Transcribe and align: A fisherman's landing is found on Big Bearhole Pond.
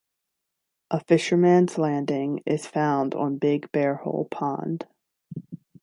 A 0.89 0.99
fisherman's 1.03 1.77
landing 1.77 2.41
is 2.47 2.65
found 2.65 3.13
on 3.13 3.37
Big 3.37 3.71
Bearhole 3.71 4.31
Pond. 4.31 4.87